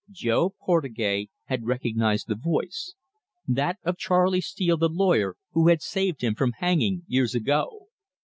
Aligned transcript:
Jo 0.09 0.55
Portugais 0.65 1.27
had 1.45 1.67
recognised 1.67 2.25
the 2.27 2.33
voice 2.33 2.95
that 3.47 3.77
of 3.83 3.99
Charley 3.99 4.41
Steele 4.41 4.75
the 4.77 4.89
lawyer 4.89 5.35
who 5.51 5.67
had 5.67 5.83
saved 5.83 6.21
him 6.23 6.33
from 6.33 6.53
hanging 6.53 7.03
years 7.05 7.35
ago. 7.35 7.85